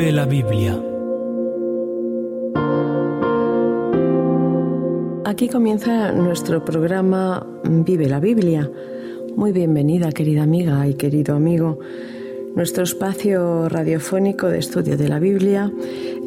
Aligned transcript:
Vive 0.00 0.12
la 0.12 0.24
Biblia. 0.24 0.82
Aquí 5.26 5.46
comienza 5.50 6.12
nuestro 6.12 6.64
programa 6.64 7.46
Vive 7.64 8.08
la 8.08 8.18
Biblia. 8.18 8.70
Muy 9.36 9.52
bienvenida, 9.52 10.10
querida 10.10 10.44
amiga 10.44 10.88
y 10.88 10.94
querido 10.94 11.36
amigo. 11.36 11.80
Nuestro 12.54 12.84
espacio 12.84 13.68
radiofónico 13.68 14.46
de 14.46 14.60
estudio 14.60 14.96
de 14.96 15.06
la 15.06 15.18
Biblia 15.18 15.70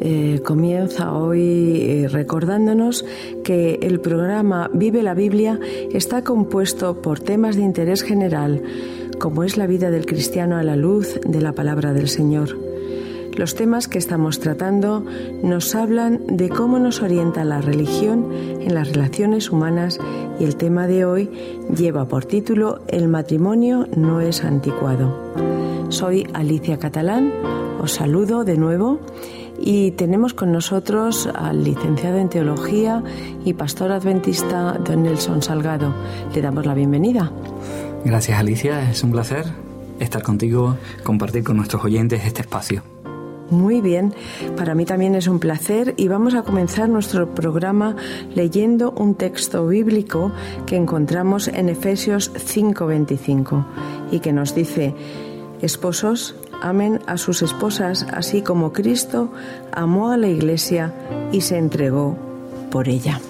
eh, 0.00 0.40
comienza 0.44 1.12
hoy 1.12 1.80
eh, 1.80 2.08
recordándonos 2.08 3.04
que 3.42 3.80
el 3.82 3.98
programa 3.98 4.70
Vive 4.72 5.02
la 5.02 5.14
Biblia 5.14 5.58
está 5.92 6.22
compuesto 6.22 7.02
por 7.02 7.18
temas 7.18 7.56
de 7.56 7.62
interés 7.62 8.04
general, 8.04 8.62
como 9.18 9.42
es 9.42 9.56
la 9.56 9.66
vida 9.66 9.90
del 9.90 10.06
cristiano 10.06 10.58
a 10.58 10.62
la 10.62 10.76
luz 10.76 11.18
de 11.26 11.40
la 11.40 11.54
palabra 11.54 11.92
del 11.92 12.06
Señor. 12.06 12.73
Los 13.36 13.56
temas 13.56 13.88
que 13.88 13.98
estamos 13.98 14.38
tratando 14.38 15.04
nos 15.42 15.74
hablan 15.74 16.24
de 16.28 16.48
cómo 16.48 16.78
nos 16.78 17.02
orienta 17.02 17.44
la 17.44 17.60
religión 17.60 18.32
en 18.32 18.74
las 18.74 18.92
relaciones 18.92 19.50
humanas 19.50 19.98
y 20.38 20.44
el 20.44 20.54
tema 20.54 20.86
de 20.86 21.04
hoy 21.04 21.30
lleva 21.74 22.06
por 22.06 22.26
título 22.26 22.82
El 22.86 23.08
matrimonio 23.08 23.88
no 23.96 24.20
es 24.20 24.44
anticuado. 24.44 25.34
Soy 25.88 26.28
Alicia 26.32 26.78
Catalán, 26.78 27.32
os 27.80 27.92
saludo 27.92 28.44
de 28.44 28.56
nuevo 28.56 29.00
y 29.58 29.90
tenemos 29.92 30.32
con 30.32 30.52
nosotros 30.52 31.28
al 31.34 31.64
licenciado 31.64 32.18
en 32.18 32.28
Teología 32.28 33.02
y 33.44 33.54
pastor 33.54 33.90
adventista 33.90 34.78
don 34.78 35.02
Nelson 35.02 35.42
Salgado. 35.42 35.92
Le 36.32 36.40
damos 36.40 36.66
la 36.66 36.74
bienvenida. 36.74 37.32
Gracias 38.04 38.38
Alicia, 38.38 38.90
es 38.90 39.02
un 39.02 39.10
placer 39.10 39.46
estar 39.98 40.22
contigo, 40.22 40.76
compartir 41.02 41.42
con 41.42 41.56
nuestros 41.56 41.84
oyentes 41.84 42.24
este 42.24 42.42
espacio. 42.42 42.93
Muy 43.50 43.80
bien, 43.82 44.14
para 44.56 44.74
mí 44.74 44.86
también 44.86 45.14
es 45.14 45.26
un 45.26 45.38
placer 45.38 45.94
y 45.96 46.08
vamos 46.08 46.34
a 46.34 46.42
comenzar 46.42 46.88
nuestro 46.88 47.34
programa 47.34 47.94
leyendo 48.34 48.92
un 48.92 49.14
texto 49.14 49.66
bíblico 49.66 50.32
que 50.66 50.76
encontramos 50.76 51.48
en 51.48 51.68
Efesios 51.68 52.32
5:25 52.32 53.64
y 54.10 54.20
que 54.20 54.32
nos 54.32 54.54
dice, 54.54 54.94
Esposos, 55.60 56.34
amen 56.62 57.00
a 57.06 57.16
sus 57.16 57.42
esposas 57.42 58.06
así 58.12 58.42
como 58.42 58.72
Cristo 58.72 59.30
amó 59.72 60.10
a 60.10 60.16
la 60.16 60.28
iglesia 60.28 60.94
y 61.30 61.42
se 61.42 61.58
entregó 61.58 62.16
por 62.70 62.88
ella. 62.88 63.20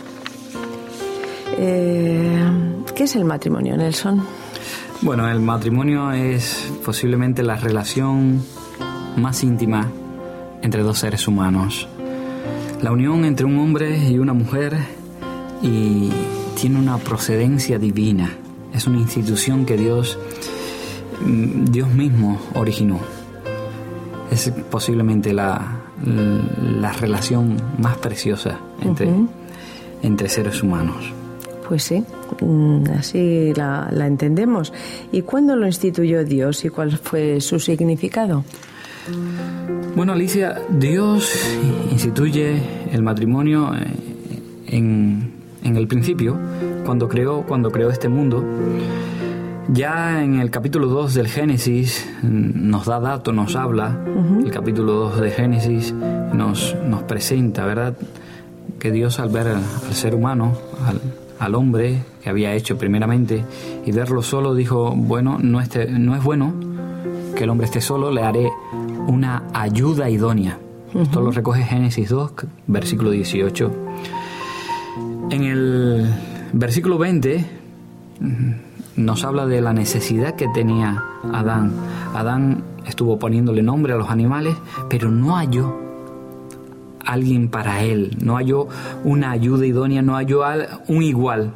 Eh, 1.59 2.45
¿Qué 2.95 3.05
es 3.05 3.17
el 3.17 3.25
matrimonio, 3.25 3.77
Nelson? 3.77 4.23
Bueno, 5.03 5.29
el 5.29 5.41
matrimonio 5.41 6.13
es 6.13 6.73
posiblemente 6.85 7.43
la 7.43 7.57
relación 7.57 8.43
más 9.17 9.45
íntima 9.45 9.91
entre 10.65 10.83
dos 10.83 10.99
seres 10.99 11.29
humanos. 11.29 11.87
La 12.83 12.91
unión 12.91 13.25
entre 13.27 13.45
un 13.45 13.59
hombre 13.59 14.09
y 14.09 14.19
una 14.19 14.33
mujer 14.33 14.75
y 15.63 16.11
tiene 16.59 16.79
una 16.79 16.97
procedencia 16.97 17.79
divina. 17.79 18.31
Es 18.73 18.87
una 18.87 18.99
institución 18.99 19.67
que 19.67 19.77
Dios, 19.77 20.19
mm, 21.25 21.67
Dios 21.67 21.89
mismo 21.91 22.41
originó. 22.55 22.99
Es 24.31 24.51
posiblemente 24.71 25.35
la, 25.35 25.83
la 26.81 26.93
relación 26.93 27.57
más 27.79 27.99
preciosa 27.99 28.59
entre, 28.81 29.11
entre 30.03 30.29
seres 30.31 30.63
humanos. 30.63 31.13
Pues 31.69 31.83
sí, 31.83 32.03
mm, 32.41 32.85
así 32.99 33.53
la, 33.55 33.89
la, 33.93 34.07
entendemos. 34.07 34.73
¿Y 35.13 35.23
cuándo 35.23 35.57
lo 35.57 35.67
instituyó 35.67 36.25
Dios 36.25 36.65
y 36.65 36.71
cuál 36.71 36.97
fue 36.97 37.43
su 37.43 37.61
significado? 37.61 38.45
Bueno, 39.95 40.13
Alicia, 40.13 40.63
Dios 40.71 41.31
instituye 41.91 42.63
el 42.91 43.03
matrimonio 43.03 43.73
eh, 43.75 43.87
en, 44.69 45.33
en 45.63 45.77
el 45.77 45.87
principio, 45.87 46.39
cuando 46.87 47.09
creó, 47.09 47.43
cuando 47.43 47.71
creó 47.71 47.91
este 47.91 48.09
mundo. 48.09 48.43
Ya 49.69 50.23
en 50.23 50.41
el 50.41 50.51
capítulo 50.51 50.89
2 50.89 51.15
del 51.15 51.29
Génesis 51.29 52.07
mm, 52.23 52.71
nos 52.71 52.87
da 52.87 53.01
dato, 53.01 53.33
nos 53.33 53.57
habla, 53.57 53.99
el 54.43 54.51
capítulo 54.51 54.93
2 54.95 55.21
de 55.21 55.31
Génesis 55.31 55.93
nos, 55.93 56.77
nos 56.87 57.03
presenta, 57.03 57.67
¿verdad? 57.67 57.95
Que 58.79 58.91
Dios 58.91 59.21
al 59.21 59.31
ver 59.31 59.49
al 59.49 59.63
ser 59.93 60.15
humano, 60.15 60.53
al, 60.87 61.01
al 61.39 61.55
hombre 61.55 62.03
que 62.23 62.31
había 62.31 62.55
hecho 62.55 62.79
primeramente, 62.79 63.45
y 63.85 63.93
verlo 63.93 64.23
solo, 64.23 64.55
dijo, 64.55 64.95
bueno, 64.97 65.39
no, 65.41 65.61
este, 65.61 65.87
no 65.91 66.15
es 66.15 66.23
bueno 66.23 66.55
que 67.35 67.45
el 67.45 67.51
hombre 67.51 67.67
esté 67.67 67.81
solo, 67.81 68.11
le 68.11 68.23
haré 68.23 68.49
una 69.07 69.45
ayuda 69.53 70.09
idónea. 70.11 70.59
Esto 70.95 71.21
lo 71.21 71.31
recoge 71.31 71.63
Génesis 71.63 72.09
2, 72.09 72.33
versículo 72.67 73.11
18. 73.11 73.73
En 75.31 75.43
el 75.43 76.15
versículo 76.53 76.99
20 76.99 77.45
nos 78.97 79.25
habla 79.25 79.47
de 79.47 79.61
la 79.61 79.73
necesidad 79.73 80.37
que 80.37 80.47
tenía 80.49 81.03
Adán. 81.33 81.73
Adán 82.15 82.63
estuvo 82.87 83.19
poniéndole 83.19 83.63
nombre 83.63 83.93
a 83.93 83.97
los 83.97 84.11
animales, 84.11 84.57
pero 84.89 85.11
no 85.11 85.37
halló 85.37 85.75
alguien 87.05 87.49
para 87.49 87.83
él, 87.83 88.17
no 88.23 88.37
halló 88.37 88.69
una 89.03 89.31
ayuda 89.33 89.67
idónea, 89.67 90.03
no 90.03 90.15
halló 90.15 90.43
un 90.89 91.03
igual. 91.03 91.53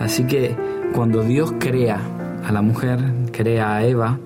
Así 0.00 0.24
que 0.24 0.56
cuando 0.94 1.22
Dios 1.22 1.54
crea 1.58 2.00
a 2.44 2.52
la 2.52 2.60
mujer, 2.60 3.00
crea 3.32 3.76
a 3.76 3.84
Eva, 3.84 4.18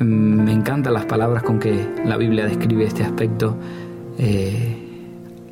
me 0.00 0.52
encantan 0.52 0.94
las 0.94 1.04
palabras 1.04 1.42
con 1.42 1.58
que 1.58 1.88
la 2.04 2.16
Biblia 2.16 2.46
describe 2.46 2.84
este 2.84 3.04
aspecto. 3.04 3.56
Eh, 4.18 4.78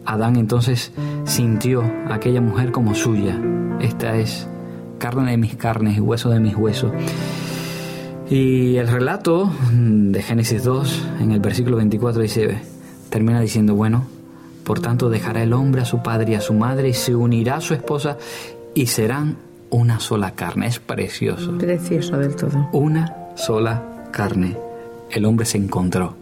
Adán 0.05 0.37
entonces 0.37 0.93
sintió 1.25 1.83
a 2.09 2.15
aquella 2.15 2.41
mujer 2.41 2.73
como 2.73 2.95
suya. 2.95 3.39
Esta 3.81 4.17
es 4.17 4.49
carne 4.99 5.33
de 5.33 5.37
mis 5.37 5.57
carnes 5.57 5.97
y 5.97 6.01
hueso 6.01 6.31
de 6.31 6.41
mis 6.41 6.57
huesos. 6.57 6.93
Y 8.31 8.77
el 8.77 8.89
relato 8.89 9.51
de 9.73 10.23
Génesis 10.23 10.63
2, 10.63 11.07
en 11.21 11.33
el 11.33 11.41
versículo 11.41 11.77
24, 11.77 12.23
dice, 12.23 12.61
termina 13.09 13.41
diciendo, 13.41 13.75
bueno, 13.75 14.05
por 14.65 14.81
tanto 14.81 15.11
dejará 15.11 15.43
el 15.43 15.53
hombre 15.53 15.83
a 15.83 15.85
su 15.85 16.03
padre 16.03 16.33
y 16.33 16.35
a 16.37 16.41
su 16.41 16.55
madre 16.55 16.91
y 16.91 16.95
se 16.95 17.15
unirá 17.15 17.57
a 17.57 17.61
su 17.61 17.75
esposa 17.75 18.19
y 18.75 18.87
serán 18.87 19.37
una 19.71 19.99
sola 19.99 20.33
carne. 20.33 20.69
Es 20.69 20.79
precioso. 20.79 21.59
Precioso 21.59 22.19
del 22.19 22.37
todo. 22.37 22.69
Una 22.73 23.15
sola 23.35 24.00
carne, 24.11 24.57
el 25.11 25.25
hombre 25.25 25.47
se 25.47 25.59
encontró 25.59 26.15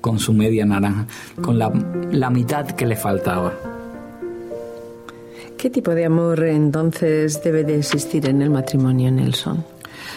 con 0.00 0.18
su 0.18 0.32
media 0.32 0.64
naranja, 0.64 1.06
con 1.42 1.58
la, 1.58 1.72
la 2.10 2.30
mitad 2.30 2.66
que 2.66 2.86
le 2.86 2.96
faltaba. 2.96 3.52
¿Qué 5.56 5.68
tipo 5.68 5.94
de 5.94 6.06
amor 6.06 6.42
entonces 6.44 7.42
debe 7.42 7.64
de 7.64 7.78
existir 7.78 8.26
en 8.26 8.40
el 8.40 8.50
matrimonio, 8.50 9.10
Nelson? 9.10 9.62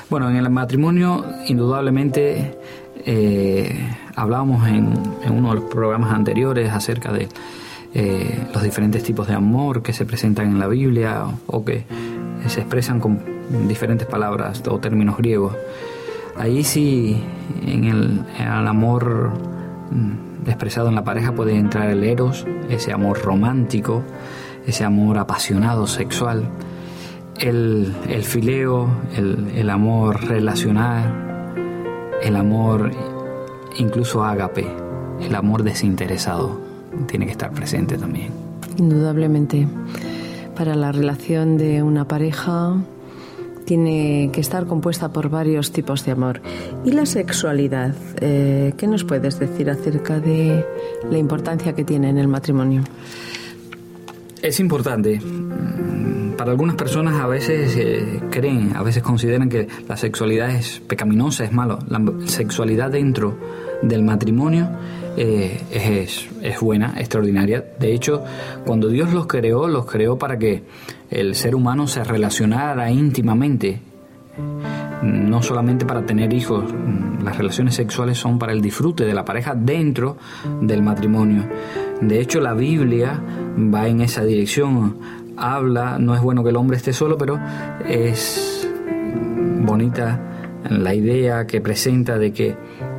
Bueno, 0.10 0.30
en 0.30 0.38
el 0.38 0.50
matrimonio 0.50 1.26
indudablemente 1.48 2.58
eh, 3.06 3.90
hablábamos 4.16 4.66
en, 4.68 4.94
en, 5.26 5.34
uno 5.34 5.50
de 5.50 5.56
los 5.56 5.64
programas 5.66 6.14
anteriores 6.14 6.72
acerca 6.72 7.12
de 7.12 7.28
eh, 7.94 8.48
los 8.54 8.64
diferentes 8.64 9.04
tipos 9.04 9.28
de 9.28 9.34
amor 9.34 9.84
que 9.84 9.92
se 9.92 10.06
presentan 10.06 10.48
en 10.48 10.60
la 10.60 10.68
Biblia 10.68 11.26
o, 11.26 11.58
o 11.58 11.66
que 11.66 11.84
se 12.48 12.62
expresan 12.62 13.00
con 13.00 13.20
diferentes 13.68 14.08
palabras 14.08 14.64
o 14.68 14.80
términos 14.80 15.18
griegos. 15.18 15.54
Ahí 16.38 16.64
sí, 16.64 17.24
en 17.66 17.84
el, 17.84 18.68
amor 18.68 19.32
mm, 19.92 20.50
expresado 20.50 20.90
en 20.90 20.96
la 20.96 21.04
pareja 21.04 21.34
puede 21.34 21.56
entrar 21.56 21.90
el 21.90 22.04
eros, 22.04 22.46
ese 22.70 22.92
amor 22.92 23.22
romántico, 23.22 24.04
ese 24.66 24.84
amor 24.84 25.18
apasionado, 25.18 25.86
sexual, 25.86 26.44
el, 27.40 27.94
el 28.10 28.24
fileo, 28.24 28.88
el, 29.16 29.52
el, 29.56 29.70
amor 29.70 30.24
relacional, 30.26 31.54
el 32.22 32.36
amor 32.36 32.92
incluso 33.78 34.24
ágape, 34.24 34.68
el 35.22 35.36
amor 35.36 35.64
desinteresado, 35.64 36.60
tiene 37.08 37.26
que 37.26 37.32
estar 37.32 37.52
presente 37.52 37.98
también. 37.98 38.32
Indudablemente, 38.78 39.68
para 40.56 40.76
la 40.76 40.92
relación 40.92 41.58
de 41.58 41.84
una 41.84 42.06
pareja 42.06 42.76
tiene 43.66 44.30
que 44.32 44.42
estar 44.42 44.66
compuesta 44.66 45.12
por 45.12 45.30
varios 45.30 45.72
tipos 45.72 46.06
de 46.06 46.12
amor. 46.12 46.42
¿Y 46.86 46.92
la 46.92 47.06
sexualidad? 47.06 47.96
Eh, 48.22 48.74
¿Qué 48.78 48.88
nos 48.88 49.04
puedes 49.04 49.40
decir 49.40 49.70
acerca 49.70 50.20
de 50.20 50.66
la 51.10 51.18
importancia 51.18 51.74
que 51.74 51.84
tiene 51.84 52.10
en 52.10 52.18
el 52.18 52.28
matrimonio? 52.28 52.84
Es 54.42 54.60
importante. 54.60 55.22
Para 56.38 56.52
algunas 56.52 56.76
personas 56.76 57.22
a 57.22 57.28
veces 57.28 57.76
eh, 57.78 58.22
creen, 58.30 58.76
a 58.76 58.84
veces 58.84 59.04
consideran 59.04 59.50
que 59.50 59.68
la 59.88 59.98
sexualidad 59.98 60.50
es 60.50 60.80
pecaminosa, 60.80 61.44
es 61.44 61.52
malo. 61.52 61.80
La 61.90 62.02
sexualidad 62.26 62.92
dentro 62.92 63.38
del 63.82 64.04
matrimonio 64.04 64.70
eh, 65.16 65.62
es, 65.72 66.28
es 66.42 66.60
buena, 66.60 66.96
extraordinaria. 66.98 67.64
De 67.80 67.94
hecho, 67.94 68.24
cuando 68.66 68.88
Dios 68.88 69.14
los 69.14 69.28
creó, 69.28 69.68
los 69.68 69.86
creó 69.86 70.18
para 70.18 70.38
que 70.38 70.64
el 71.10 71.36
ser 71.36 71.56
humano 71.56 71.88
se 71.88 72.04
relacionara 72.04 72.90
íntimamente. 72.90 73.80
no 75.04 75.42
solamente 75.44 75.86
para 75.86 76.06
tener 76.06 76.34
hijos, 76.34 76.66
las 77.24 77.38
relaciones 77.38 77.76
sexuales 77.76 78.18
son 78.18 78.40
para 78.40 78.54
el 78.54 78.62
disfrute 78.62 79.06
de 79.06 79.14
la 79.14 79.24
pareja 79.26 79.54
dentro 79.56 80.18
del 80.62 80.82
matrimonio. 80.82 81.48
De 82.02 82.20
hecho, 82.20 82.40
la 82.40 82.54
Biblia 82.54 83.22
va 83.58 83.88
en 83.88 84.02
esa 84.02 84.24
dirección, 84.24 84.98
habla, 85.38 85.98
no 86.00 86.16
es 86.16 86.22
bueno 86.22 86.44
que 86.44 86.50
el 86.50 86.56
hombre 86.56 86.78
esté 86.78 86.94
solo, 86.94 87.18
pero 87.18 87.40
es 87.88 88.70
bonita 89.62 90.20
la 90.70 90.94
idea 90.94 91.46
que 91.46 91.62
presenta 91.62 92.18
de 92.18 92.32
que 92.32 92.56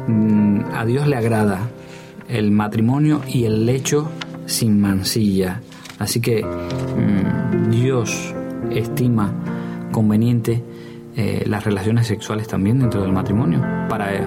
mm, 0.06 0.60
a 0.74 0.84
Dios 0.84 1.06
le 1.06 1.16
agrada 1.16 1.68
el 2.28 2.50
matrimonio 2.50 3.20
y 3.28 3.44
el 3.44 3.66
lecho 3.66 4.10
sin 4.46 4.80
mancilla. 4.80 5.60
Así 5.98 6.20
que 6.20 6.44
mm, 6.44 7.70
Dios 7.70 8.34
estima 8.70 9.32
conveniente 9.92 10.62
eh, 11.16 11.44
las 11.46 11.64
relaciones 11.64 12.06
sexuales 12.06 12.48
también 12.48 12.80
dentro 12.80 13.00
del 13.00 13.12
matrimonio. 13.12 13.60
Para, 13.88 14.14
eh, 14.14 14.26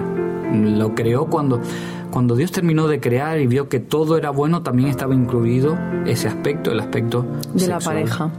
lo 0.52 0.94
creó 0.94 1.26
cuando, 1.26 1.60
cuando 2.10 2.36
Dios 2.36 2.52
terminó 2.52 2.88
de 2.88 3.00
crear 3.00 3.40
y 3.40 3.46
vio 3.46 3.68
que 3.68 3.80
todo 3.80 4.16
era 4.16 4.30
bueno, 4.30 4.62
también 4.62 4.88
estaba 4.88 5.14
incluido 5.14 5.78
ese 6.06 6.28
aspecto, 6.28 6.72
el 6.72 6.80
aspecto 6.80 7.26
de 7.54 7.68
la 7.68 7.78
pareja. 7.78 8.30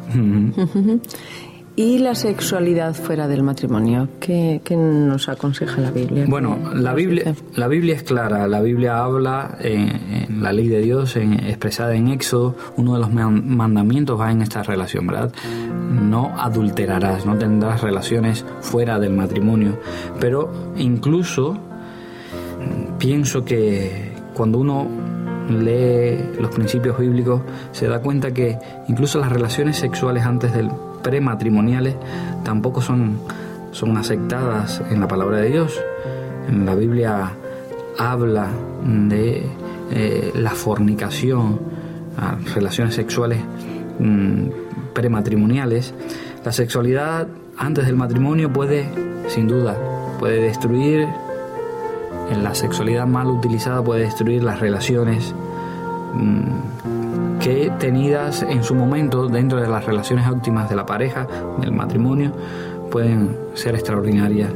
¿Y 1.80 2.00
la 2.00 2.14
sexualidad 2.14 2.94
fuera 2.94 3.30
del 3.30 3.42
matrimonio? 3.42 4.10
¿Qué, 4.20 4.60
nos 4.76 5.30
aconseja 5.30 5.80
la 5.80 5.92
Biblia? 5.92 6.26
Bueno, 6.28 6.58
la 6.74 6.94
Biblia, 6.94 7.34
la 7.56 7.70
Biblia 7.70 7.96
es 7.96 8.04
clara. 8.04 8.48
La 8.48 8.60
Biblia 8.60 9.02
habla 9.02 9.58
en, 9.62 10.42
la 10.42 10.52
ley 10.52 10.68
de 10.68 10.82
Dios, 10.82 11.16
expresada 11.16 11.96
en 11.96 12.10
Éxodo. 12.10 12.58
Uno 12.76 12.96
de 12.96 13.00
los 13.00 13.14
mandamientos 13.14 14.20
va 14.20 14.30
en 14.30 14.42
esta 14.42 14.62
relación, 14.62 15.08
¿verdad? 15.08 15.32
No 15.90 16.34
adulterarás, 16.38 17.26
no 17.26 17.38
tendrás 17.38 17.82
relaciones 17.82 18.44
fuera 18.60 19.00
del 19.00 19.14
matrimonio. 19.14 19.80
Pero 20.20 20.52
incluso 20.76 21.69
pienso 23.00 23.44
que 23.44 24.12
cuando 24.34 24.60
uno 24.60 24.88
lee 25.50 26.36
los 26.40 26.54
principios 26.54 27.00
bíblicos 27.00 27.42
se 27.72 27.88
da 27.88 28.02
cuenta 28.02 28.32
que 28.32 28.60
incluso 28.88 29.20
las 29.20 29.32
relaciones 29.32 29.78
sexuales 29.78 30.24
antes 30.26 30.54
del 30.54 30.70
prematrimoniales 31.02 31.96
tampoco 32.44 32.82
son, 32.82 33.20
son 33.72 33.98
aceptadas 33.98 34.82
en 34.92 35.00
la 35.00 35.08
palabra 35.08 35.38
de 35.38 35.50
Dios. 35.50 35.80
En 36.48 36.66
la 36.66 36.76
Biblia 36.76 37.32
habla 37.98 38.50
de 38.84 39.46
eh, 39.92 40.32
la 40.36 40.52
fornicación, 40.52 41.60
relaciones 42.54 42.96
sexuales 42.96 43.40
mm, 44.00 44.94
prematrimoniales. 44.94 45.94
La 46.44 46.52
sexualidad 46.52 47.28
antes 47.58 47.86
del 47.86 47.96
matrimonio 47.96 48.52
puede, 48.52 48.90
sin 49.28 49.48
duda, 49.48 49.78
puede 50.20 50.42
destruir, 50.42 51.08
la 52.36 52.54
sexualidad 52.56 53.08
mal 53.08 53.28
utilizada 53.28 53.84
puede 53.84 54.02
destruir 54.02 54.44
las 54.44 54.60
relaciones 54.60 55.34
mm, 56.14 57.40
que 57.40 57.72
tenidas 57.80 58.44
en 58.44 58.64
su 58.64 58.76
momento 58.76 59.28
dentro 59.28 59.62
de 59.62 59.68
las 59.68 59.86
relaciones 59.86 60.28
óptimas 60.28 60.70
de 60.70 60.76
la 60.76 60.86
pareja, 60.86 61.28
del 61.60 61.72
matrimonio, 61.72 62.34
pueden 62.92 63.36
ser 63.54 63.76
extraordinarias. 63.76 64.52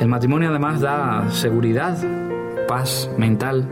El 0.00 0.08
matrimonio 0.08 0.50
además 0.50 0.80
da 0.80 1.30
seguridad, 1.30 1.96
paz 2.68 3.08
mental. 3.16 3.66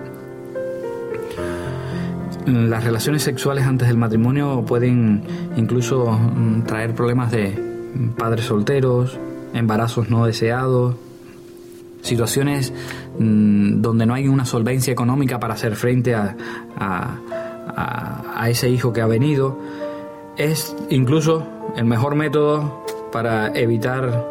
Las 2.46 2.84
relaciones 2.84 3.22
sexuales 3.22 3.64
antes 3.66 3.88
del 3.88 3.96
matrimonio 3.96 4.64
pueden 4.66 5.22
incluso 5.56 6.10
mm, 6.12 6.62
traer 6.62 6.94
problemas 6.94 7.30
de 7.30 7.52
padres 8.16 8.46
solteros, 8.46 9.18
embarazos 9.52 10.10
no 10.10 10.26
deseados, 10.26 10.96
situaciones 12.02 12.72
mm, 13.18 13.80
donde 13.80 14.04
no 14.04 14.14
hay 14.14 14.28
una 14.28 14.44
solvencia 14.44 14.92
económica 14.92 15.40
para 15.40 15.54
hacer 15.54 15.76
frente 15.76 16.14
a, 16.14 16.36
a, 16.78 18.48
ese 18.50 18.68
hijo 18.68 18.92
que 18.92 19.00
ha 19.00 19.06
venido. 19.06 19.58
Es 20.36 20.76
incluso 20.90 21.46
el 21.76 21.84
mejor 21.84 22.16
método 22.16 22.84
para 23.12 23.48
evitar 23.54 24.26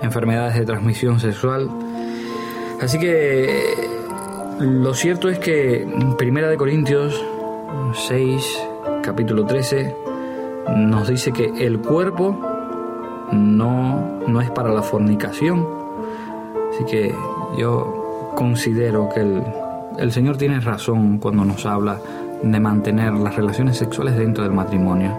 enfermedades 0.00 0.54
de 0.54 0.64
transmisión 0.64 1.20
sexual. 1.20 1.68
Así 2.80 2.98
que 2.98 3.74
lo 4.60 4.94
cierto 4.94 5.28
es 5.28 5.38
que 5.38 5.86
Primera 6.16 6.48
de 6.48 6.56
Corintios 6.56 7.22
6, 8.08 8.58
capítulo 9.02 9.44
13, 9.46 9.94
nos 10.76 11.08
dice 11.08 11.32
que 11.32 11.66
el 11.66 11.80
cuerpo 11.80 12.38
no, 13.32 14.20
no 14.26 14.40
es 14.40 14.50
para 14.50 14.72
la 14.72 14.82
fornicación. 14.82 15.75
Así 16.76 16.84
que 16.84 17.14
yo 17.56 18.32
considero 18.34 19.08
que 19.08 19.20
el, 19.20 19.42
el 19.98 20.12
Señor 20.12 20.36
tiene 20.36 20.60
razón 20.60 21.16
cuando 21.16 21.42
nos 21.42 21.64
habla 21.64 21.98
de 22.42 22.60
mantener 22.60 23.14
las 23.14 23.34
relaciones 23.34 23.78
sexuales 23.78 24.14
dentro 24.14 24.44
del 24.44 24.52
matrimonio 24.52 25.16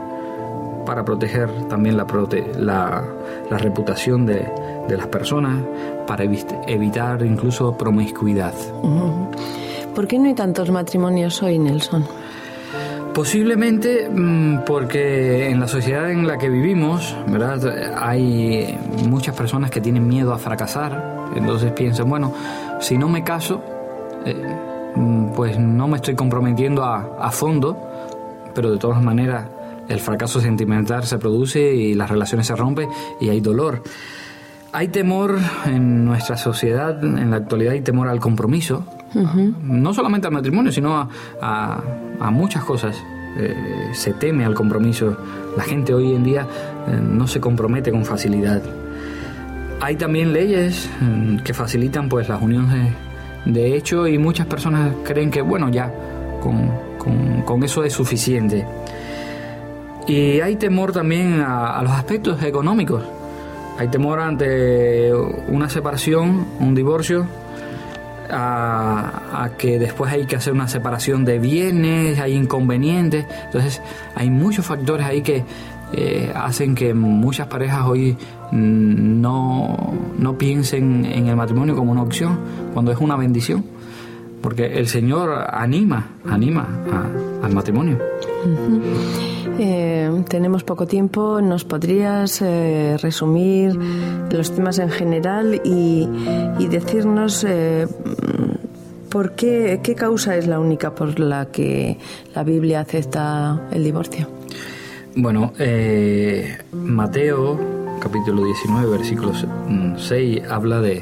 para 0.86 1.04
proteger 1.04 1.50
también 1.68 1.98
la, 1.98 2.06
la, 2.60 3.04
la 3.50 3.58
reputación 3.58 4.28
de, 4.28 4.48
de, 4.88 4.98
las 4.98 5.08
personas, 5.08 5.58
para 6.06 6.24
evitar 6.24 7.26
incluso 7.26 7.76
promiscuidad. 7.76 8.54
¿Por 9.96 10.08
qué 10.08 10.20
no 10.20 10.26
hay 10.26 10.36
tantos 10.36 10.70
matrimonios 10.70 11.42
hoy, 11.42 11.58
Nelson? 11.58 12.06
Posiblemente 13.18 14.08
mm, 14.08 14.60
porque 14.64 15.50
en 15.50 15.60
la 15.60 15.68
sociedad 15.68 16.12
en 16.12 16.28
la 16.28 16.38
que 16.38 16.50
vivimos, 16.50 17.18
¿verdad? 17.28 17.98
Hay 17.98 18.78
muchas 19.10 19.36
personas 19.36 19.72
que 19.72 19.82
tienen 19.82 20.08
miedo 20.08 20.32
a 20.34 20.38
fracasar, 20.38 21.32
entonces 21.36 21.72
piensan, 21.72 22.08
bueno, 22.08 22.32
si 22.80 22.96
no 22.96 23.10
me 23.10 23.24
caso, 23.24 23.62
eh, 24.24 24.36
Mm, 24.98 25.34
pues 25.34 25.60
no 25.60 25.88
me 25.88 25.98
estoy 25.98 26.16
comprometiendo 26.16 26.84
a, 26.84 27.30
fondo, 27.32 27.78
pero 28.56 28.72
de 28.72 28.80
todas 28.80 29.02
maneras 29.02 29.46
el 29.90 30.00
fracaso 30.00 30.42
sentimental 30.42 31.04
se 31.06 31.20
produce 31.20 31.60
y 31.60 31.94
las 31.94 32.10
relaciones 32.10 32.48
se 32.48 32.56
rompen 32.56 32.90
y 33.22 33.30
hay 33.30 33.40
dolor. 33.40 33.84
Hay 34.72 34.88
temor 34.88 35.38
en 35.66 36.04
nuestra 36.04 36.36
sociedad, 36.36 37.04
en 37.04 37.30
la 37.30 37.38
actualidad 37.38 37.74
hay 37.74 37.82
temor 37.82 38.08
al 38.08 38.20
compromiso, 38.20 38.86
no 39.14 39.94
solamente 39.94 40.28
al 40.28 40.34
matrimonio, 40.34 40.72
sino 40.72 41.10
a, 41.42 41.82
muchas 42.32 42.64
cosas. 42.64 42.96
Eh, 43.40 43.90
se 43.94 44.14
teme 44.14 44.46
al 44.46 44.56
compromiso. 44.56 45.16
La 45.56 45.64
gente 45.64 45.94
hoy 45.94 46.14
en 46.14 46.24
día 46.24 46.48
eh, 46.88 47.00
no 47.00 47.28
se 47.28 47.40
compromete 47.40 47.92
con 47.92 48.04
facilidad. 48.04 48.62
Hay 49.80 49.96
también 49.96 50.34
leyes 50.34 50.90
mm, 51.00 51.38
que 51.38 51.54
facilitan 51.54 52.10
pues 52.10 52.28
las 52.30 52.42
uniones 52.42 52.94
de 53.48 53.76
hecho, 53.76 54.08
y 54.08 54.18
muchas 54.18 54.46
personas 54.46 54.92
creen 55.04 55.32
que, 55.32 55.42
bueno, 55.42 55.70
ya, 55.70 55.92
con, 56.42 57.64
eso 57.64 57.84
es 57.84 57.94
suficiente. 57.94 58.66
Y 60.06 60.42
hay 60.42 60.58
temor 60.58 60.92
también 60.92 61.42
a, 61.42 61.82
los 61.82 61.92
aspectos 61.92 62.44
económicos. 62.44 63.04
Hay 63.78 63.88
temor 63.88 64.20
ante 64.20 65.14
una 65.48 65.70
separación, 65.70 66.46
un 66.60 66.76
divorcio, 66.76 67.26
a, 68.30 69.52
que 69.58 69.80
después 69.80 70.12
hay 70.12 70.26
que 70.26 70.36
hacer 70.36 70.54
una 70.54 70.68
separación 70.68 71.26
de 71.26 71.40
bienes, 71.40 72.20
hay 72.20 72.34
inconvenientes. 72.34 73.26
Entonces, 73.46 73.82
hay 74.16 74.30
muchos 74.30 74.66
factores 74.66 75.06
ahí 75.06 75.22
que 75.22 75.44
eh, 75.94 76.32
hacen 76.36 76.76
que 76.76 76.94
muchas 76.94 77.48
parejas 77.48 77.86
hoy 77.86 78.18
no, 78.52 79.94
no 80.18 80.38
piensen 80.38 81.06
en 81.06 81.28
el 81.28 81.36
matrimonio 81.36 81.76
como 81.76 81.92
una 81.92 82.02
opción, 82.02 82.40
cuando 82.74 82.92
es 82.92 82.98
una 83.00 83.16
bendición, 83.16 83.64
porque 84.42 84.66
el 84.78 84.88
Señor 84.88 85.46
anima, 85.52 86.08
anima 86.26 86.68
al 87.44 87.54
matrimonio. 87.54 87.98
Eh, 89.60 90.24
tenemos 90.30 90.64
poco 90.64 90.86
tiempo, 90.86 91.42
¿nos 91.42 91.64
podrías 91.64 92.42
eh, 92.42 92.98
resumir 93.02 93.76
los 94.32 94.54
temas 94.54 94.80
en 94.80 94.90
general 94.90 95.62
y, 95.64 96.08
decirnos 96.70 97.46
por 99.10 99.34
qué, 99.36 99.80
qué 99.82 99.96
causa 99.96 100.36
es 100.36 100.48
la 100.48 100.60
única 100.60 100.94
por 100.94 101.20
la 101.20 101.48
que 101.48 101.98
la 102.36 102.44
Biblia 102.44 102.82
acepta 102.82 103.68
el 103.72 103.84
divorcio? 103.84 104.28
Bueno, 105.20 105.52
eh, 105.58 106.60
Mateo 106.74 107.60
capítulo 108.00 108.46
19, 108.46 108.88
versículo 108.98 109.34
6, 109.98 110.44
habla 110.48 110.80
de, 110.80 111.02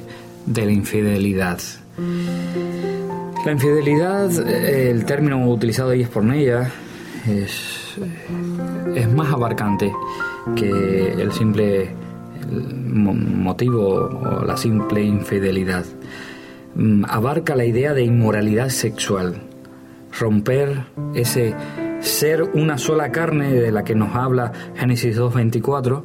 la 0.55 0.71
infidelidad. 0.71 1.59
La 3.45 3.51
infidelidad, 3.51 4.31
eh, 4.47 4.89
el 4.89 5.03
término 5.03 5.45
utilizado 5.49 5.89
ahí 5.89 6.03
es 6.03 6.07
por 6.07 6.23
ella, 6.33 6.71
es, 7.27 7.84
es 8.95 9.11
más 9.11 9.33
abarcante 9.33 9.91
que 10.55 11.13
el 11.13 11.31
simple 11.31 11.95
motivo 12.85 14.09
o 14.09 14.45
la 14.45 14.57
simple 14.57 15.03
infidelidad. 15.03 15.85
Mm, 16.75 17.05
abarca 17.07 17.55
la 17.55 17.65
idea 17.65 17.93
de 17.93 18.03
inmoralidad 18.03 18.69
sexual, 18.69 19.41
romper 20.19 20.85
ese 21.13 21.55
ser 22.01 22.43
una 22.43 22.77
sola 22.77 23.11
carne 23.11 23.53
de 23.53 23.71
la 23.71 23.83
que 23.83 23.95
nos 23.95 24.15
habla 24.15 24.51
Génesis 24.75 25.17
2.24, 25.17 26.03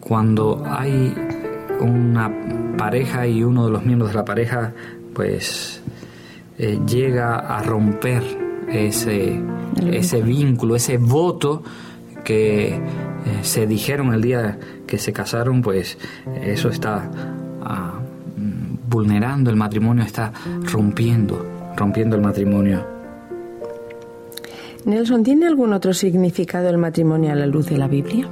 cuando 0.00 0.64
hay 0.66 1.14
una 1.80 2.30
pareja 2.76 3.26
y 3.26 3.42
uno 3.42 3.66
de 3.66 3.72
los 3.72 3.84
miembros 3.84 4.10
de 4.10 4.16
la 4.16 4.24
pareja 4.24 4.72
pues 5.14 5.82
eh, 6.58 6.78
llega 6.86 7.36
a 7.36 7.62
romper 7.62 8.45
ese, 8.68 9.40
ese 9.90 10.22
vínculo, 10.22 10.76
ese 10.76 10.98
voto 10.98 11.62
que 12.24 12.74
eh, 12.74 12.80
se 13.42 13.66
dijeron 13.66 14.12
el 14.12 14.22
día 14.22 14.58
que 14.86 14.98
se 14.98 15.12
casaron, 15.12 15.62
pues 15.62 15.98
eso 16.42 16.68
está 16.68 17.10
ah, 17.62 18.00
vulnerando 18.88 19.50
el 19.50 19.56
matrimonio, 19.56 20.04
está 20.04 20.32
rompiendo, 20.72 21.44
rompiendo 21.76 22.16
el 22.16 22.22
matrimonio. 22.22 22.84
Nelson, 24.84 25.24
¿tiene 25.24 25.46
algún 25.46 25.72
otro 25.72 25.92
significado 25.92 26.68
el 26.68 26.78
matrimonio 26.78 27.32
a 27.32 27.34
la 27.34 27.46
luz 27.46 27.66
de 27.66 27.76
la 27.76 27.88
Biblia? 27.88 28.28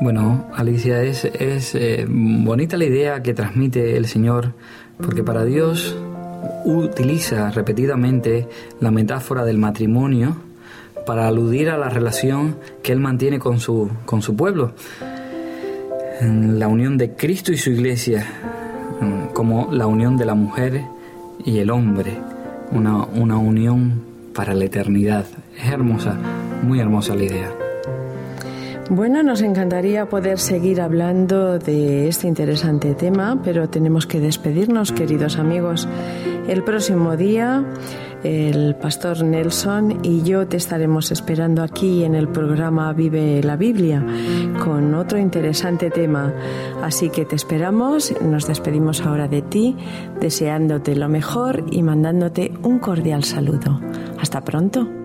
Bueno, 0.00 0.46
Alicia, 0.54 1.02
es, 1.02 1.26
es 1.26 1.74
eh, 1.74 2.06
bonita 2.08 2.78
la 2.78 2.86
idea 2.86 3.22
que 3.22 3.34
transmite 3.34 3.98
el 3.98 4.06
Señor, 4.06 4.54
porque 4.96 5.22
para 5.22 5.44
Dios 5.44 5.94
utiliza 6.64 7.50
repetidamente 7.50 8.48
la 8.80 8.90
metáfora 8.90 9.44
del 9.44 9.58
matrimonio 9.58 10.36
para 11.06 11.26
aludir 11.28 11.70
a 11.70 11.78
la 11.78 11.88
relación 11.88 12.56
que 12.82 12.92
Él 12.92 13.00
mantiene 13.00 13.38
con 13.38 13.58
su, 13.60 13.90
con 14.04 14.22
su 14.22 14.36
pueblo, 14.36 14.72
la 16.20 16.68
unión 16.68 16.98
de 16.98 17.14
Cristo 17.14 17.52
y 17.52 17.56
su 17.56 17.70
iglesia, 17.70 18.26
como 19.32 19.68
la 19.72 19.86
unión 19.86 20.16
de 20.16 20.26
la 20.26 20.34
mujer 20.34 20.82
y 21.44 21.58
el 21.58 21.70
hombre, 21.70 22.18
una, 22.72 23.04
una 23.04 23.38
unión 23.38 24.02
para 24.34 24.54
la 24.54 24.66
eternidad. 24.66 25.24
Es 25.58 25.72
hermosa, 25.72 26.16
muy 26.62 26.80
hermosa 26.80 27.14
la 27.14 27.24
idea. 27.24 27.50
Bueno, 28.90 29.22
nos 29.22 29.40
encantaría 29.40 30.06
poder 30.06 30.40
seguir 30.40 30.80
hablando 30.80 31.60
de 31.60 32.08
este 32.08 32.26
interesante 32.26 32.94
tema, 32.94 33.40
pero 33.44 33.68
tenemos 33.68 34.04
que 34.04 34.18
despedirnos, 34.18 34.90
queridos 34.90 35.38
amigos. 35.38 35.88
El 36.50 36.64
próximo 36.64 37.16
día, 37.16 37.64
el 38.24 38.74
pastor 38.74 39.22
Nelson 39.22 40.00
y 40.02 40.24
yo 40.24 40.48
te 40.48 40.56
estaremos 40.56 41.12
esperando 41.12 41.62
aquí 41.62 42.02
en 42.02 42.16
el 42.16 42.26
programa 42.26 42.92
Vive 42.92 43.40
la 43.44 43.54
Biblia 43.54 44.04
con 44.64 44.92
otro 44.94 45.16
interesante 45.16 45.90
tema. 45.90 46.34
Así 46.82 47.08
que 47.08 47.24
te 47.24 47.36
esperamos, 47.36 48.12
nos 48.20 48.48
despedimos 48.48 49.00
ahora 49.02 49.28
de 49.28 49.42
ti, 49.42 49.76
deseándote 50.20 50.96
lo 50.96 51.08
mejor 51.08 51.64
y 51.70 51.84
mandándote 51.84 52.52
un 52.64 52.80
cordial 52.80 53.22
saludo. 53.22 53.80
Hasta 54.18 54.40
pronto. 54.40 54.99